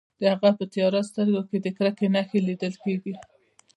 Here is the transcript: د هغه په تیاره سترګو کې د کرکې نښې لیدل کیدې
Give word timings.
د 0.19 0.21
هغه 0.33 0.49
په 0.57 0.63
تیاره 0.73 1.01
سترګو 1.09 1.41
کې 1.49 1.57
د 1.61 1.67
کرکې 1.77 2.07
نښې 2.13 2.39
لیدل 2.47 2.73
کیدې 2.83 3.13